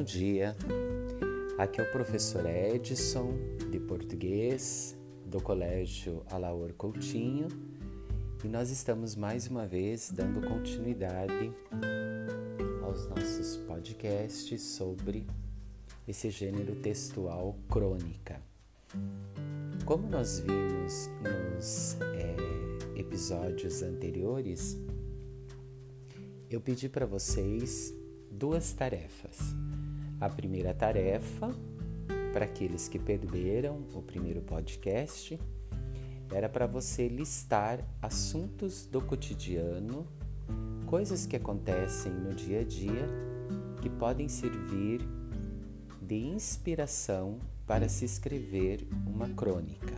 [0.00, 0.56] Bom dia,
[1.58, 3.34] aqui é o professor Edson,
[3.70, 7.48] de português, do Colégio Alaor Coutinho,
[8.42, 11.52] e nós estamos mais uma vez dando continuidade
[12.82, 15.26] aos nossos podcasts sobre
[16.08, 18.40] esse gênero textual crônica.
[19.84, 24.78] Como nós vimos nos é, episódios anteriores,
[26.48, 27.94] eu pedi para vocês
[28.30, 29.54] duas tarefas.
[30.20, 31.50] A primeira tarefa,
[32.34, 35.40] para aqueles que perderam o primeiro podcast,
[36.30, 40.06] era para você listar assuntos do cotidiano,
[40.84, 43.08] coisas que acontecem no dia a dia
[43.80, 45.00] que podem servir
[46.02, 49.94] de inspiração para se escrever uma crônica.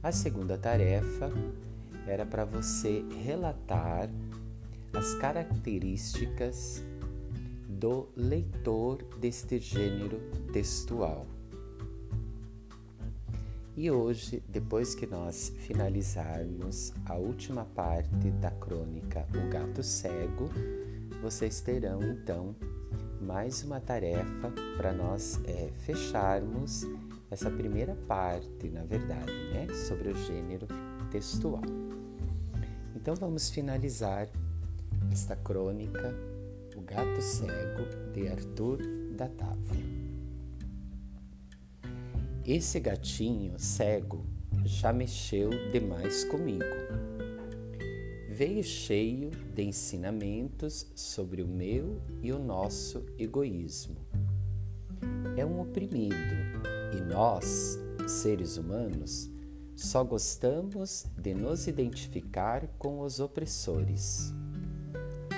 [0.00, 1.28] A segunda tarefa
[2.06, 4.08] era para você relatar
[4.92, 6.84] as características
[7.78, 10.20] do leitor deste gênero
[10.52, 11.26] textual.
[13.74, 20.50] E hoje, depois que nós finalizarmos a última parte da crônica O Gato Cego,
[21.22, 22.54] vocês terão então
[23.20, 26.86] mais uma tarefa para nós é, fecharmos
[27.30, 30.66] essa primeira parte, na verdade, né, sobre o gênero
[31.10, 31.62] textual.
[32.94, 34.28] Então vamos finalizar
[35.10, 36.14] esta crônica
[36.94, 38.78] Gato Cego de Arthur
[39.16, 39.74] Datavo.
[42.44, 44.26] Esse gatinho cego
[44.66, 46.66] já mexeu demais comigo.
[48.28, 53.96] Veio cheio de ensinamentos sobre o meu e o nosso egoísmo.
[55.34, 56.14] É um oprimido
[56.94, 59.30] e nós, seres humanos,
[59.74, 64.34] só gostamos de nos identificar com os opressores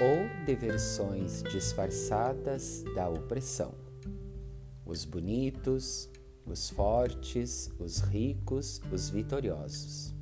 [0.00, 3.74] ou de versões disfarçadas da opressão.
[4.84, 6.10] Os bonitos,
[6.44, 10.14] os fortes, os ricos, os vitoriosos.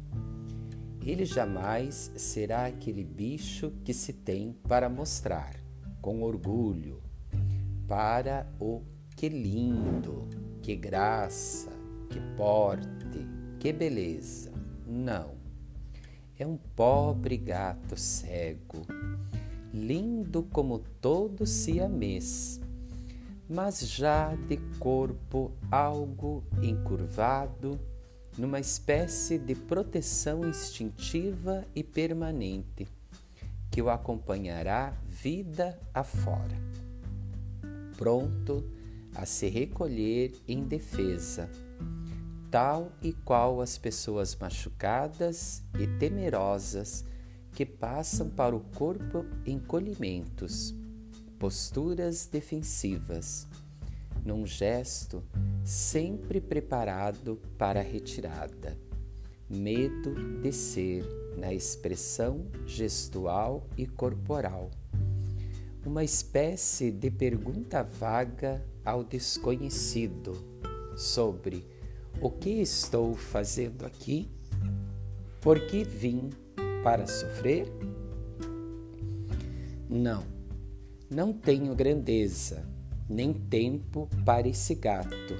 [1.04, 5.56] Ele jamais será aquele bicho que se tem para mostrar,
[6.00, 7.02] com orgulho,
[7.88, 8.82] para o
[9.16, 10.28] que lindo,
[10.62, 11.70] que graça,
[12.08, 13.26] que porte,
[13.58, 14.52] que beleza.
[14.86, 15.40] Não.
[16.38, 18.86] É um pobre gato cego
[19.72, 22.60] lindo como todo siamês,
[23.48, 27.80] mas já de corpo algo encurvado,
[28.36, 32.88] numa espécie de proteção instintiva e permanente
[33.70, 36.56] que o acompanhará vida afora.
[37.96, 38.64] Pronto
[39.14, 41.50] a se recolher em defesa,
[42.50, 47.04] tal e qual as pessoas machucadas e temerosas
[47.52, 50.74] que passam para o corpo encolhimentos,
[51.38, 53.46] posturas defensivas,
[54.24, 55.22] num gesto
[55.64, 58.78] sempre preparado para a retirada,
[59.48, 61.04] medo de ser
[61.36, 64.70] na expressão gestual e corporal,
[65.84, 70.32] uma espécie de pergunta vaga ao desconhecido
[70.96, 71.64] sobre
[72.20, 74.30] o que estou fazendo aqui,
[75.40, 76.30] por que vim
[76.82, 77.72] para sofrer?
[79.88, 80.24] Não,
[81.10, 82.66] não tenho grandeza,
[83.08, 85.34] nem tempo para esse gato,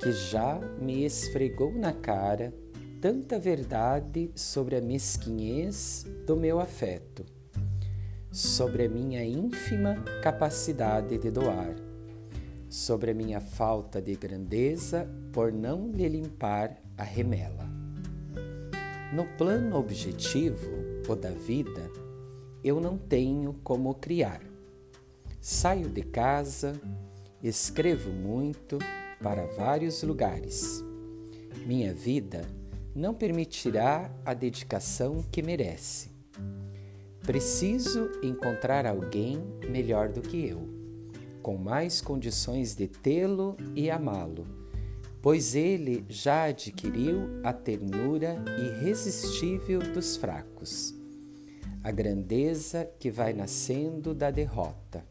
[0.00, 2.54] que já me esfregou na cara
[3.00, 7.24] tanta verdade sobre a mesquinhez do meu afeto,
[8.30, 11.74] sobre a minha ínfima capacidade de doar,
[12.68, 17.63] sobre a minha falta de grandeza por não lhe limpar a remela.
[19.14, 20.68] No plano objetivo,
[21.08, 21.88] o da vida,
[22.64, 24.40] eu não tenho como criar.
[25.40, 26.72] Saio de casa,
[27.40, 28.76] escrevo muito
[29.22, 30.84] para vários lugares.
[31.64, 32.44] Minha vida
[32.92, 36.10] não permitirá a dedicação que merece.
[37.24, 39.40] Preciso encontrar alguém
[39.70, 40.68] melhor do que eu,
[41.40, 44.63] com mais condições de tê-lo e amá-lo
[45.24, 50.94] pois ele já adquiriu a ternura irresistível dos fracos,
[51.82, 55.02] a grandeza que vai nascendo da derrota,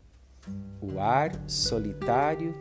[0.80, 2.54] o ar solitário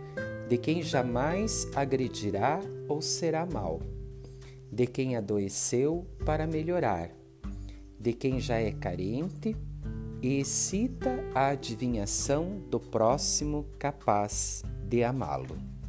[0.48, 2.58] de quem jamais agredirá
[2.88, 3.82] ou será mal,
[4.72, 7.10] de quem adoeceu para melhorar,
[8.00, 9.54] de quem já é carente
[10.22, 15.81] e excita a adivinhação do próximo capaz de amá-lo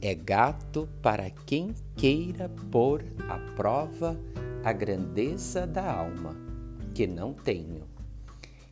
[0.00, 4.18] é gato para quem queira pôr à prova
[4.64, 6.36] a grandeza da alma,
[6.94, 7.82] que não tenho.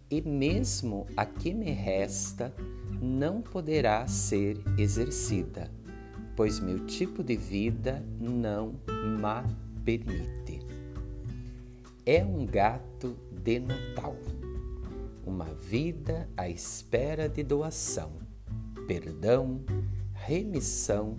[0.09, 2.55] E mesmo a que me resta,
[3.01, 5.71] não poderá ser exercida,
[6.37, 8.75] pois meu tipo de vida não
[9.19, 9.45] ma
[9.85, 10.61] permite.
[12.05, 14.17] É um gato de Natal,
[15.27, 18.13] uma vida à espera de doação,
[18.87, 19.61] perdão,
[20.27, 21.15] remissão,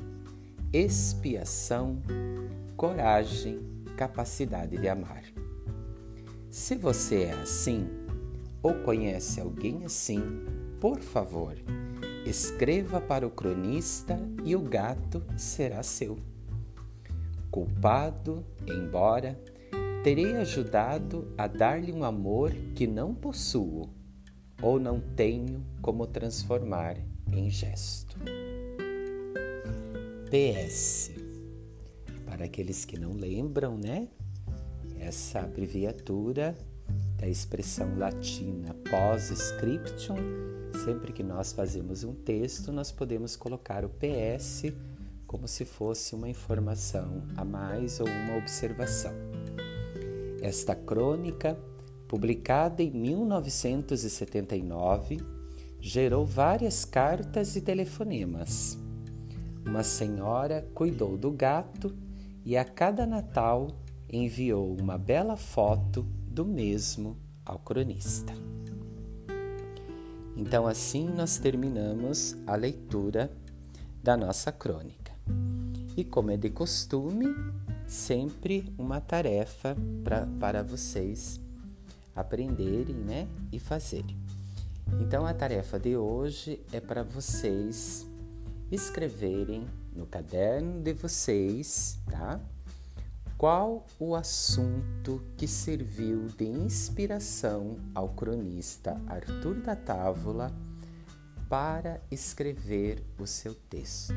[0.74, 2.02] expiação,
[2.76, 3.58] coragem,
[3.96, 5.24] capacidade de amar.
[6.50, 7.88] Se você é assim,
[8.62, 10.20] ou conhece alguém assim,
[10.82, 11.56] por favor,
[12.26, 16.18] escreva para o cronista e o gato será seu.
[17.50, 19.40] Culpado, embora,
[20.04, 23.90] terei ajudado a dar-lhe um amor que não possuo
[24.62, 26.98] ou não tenho como transformar
[27.32, 28.18] em gesto.
[30.30, 31.12] PS.
[32.26, 34.10] Para aqueles que não lembram, né?
[35.00, 36.54] Essa abreviatura
[37.18, 40.18] da expressão latina pós-scriptum,
[40.84, 44.64] sempre que nós fazemos um texto, nós podemos colocar o PS
[45.26, 49.14] como se fosse uma informação a mais ou uma observação.
[50.42, 51.58] Esta crônica,
[52.08, 55.22] publicada em 1979,
[55.80, 58.78] gerou várias cartas e telefonemas.
[59.68, 61.94] Uma senhora cuidou do gato
[62.46, 63.68] e a cada Natal
[64.10, 68.34] enviou uma bela foto do mesmo ao cronista.
[70.38, 73.30] Então, assim nós terminamos a leitura
[74.02, 75.12] da nossa crônica.
[75.98, 77.26] E como é de costume,
[77.86, 81.42] sempre uma tarefa pra, para vocês
[82.16, 84.18] aprenderem né, e fazerem.
[85.02, 88.08] Então, a tarefa de hoje é para vocês
[88.72, 89.66] escreverem
[89.96, 92.40] no caderno de vocês, tá?
[93.38, 100.52] Qual o assunto que serviu de inspiração ao cronista Arthur da Távola
[101.48, 104.16] para escrever o seu texto?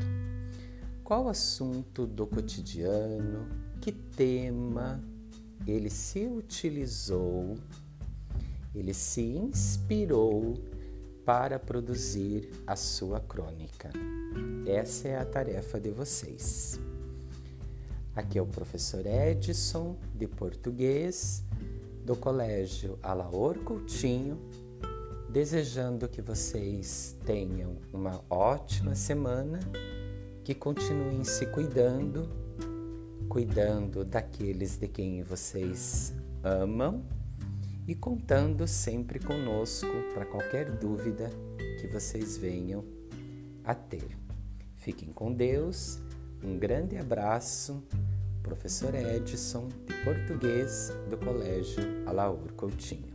[1.03, 3.47] Qual assunto do cotidiano,
[3.79, 5.03] que tema
[5.67, 7.57] ele se utilizou,
[8.73, 10.55] ele se inspirou
[11.25, 13.89] para produzir a sua crônica?
[14.65, 16.79] Essa é a tarefa de vocês.
[18.15, 21.43] Aqui é o professor Edson, de português,
[22.03, 24.37] do Colégio Alaor Coutinho,
[25.29, 29.59] desejando que vocês tenham uma ótima semana,
[30.43, 32.27] que continuem se cuidando,
[33.29, 36.13] cuidando daqueles de quem vocês
[36.43, 37.05] amam
[37.91, 41.29] e contando sempre conosco para qualquer dúvida
[41.77, 42.85] que vocês venham
[43.65, 44.17] a ter.
[44.75, 45.99] Fiquem com Deus
[46.41, 47.83] um grande abraço,
[48.41, 53.10] professor Edson, de português do Colégio Alaur Coutinho.